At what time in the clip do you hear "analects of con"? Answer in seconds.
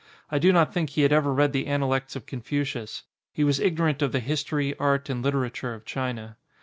1.67-2.41